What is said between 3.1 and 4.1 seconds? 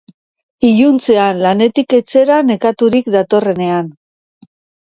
datorrenean.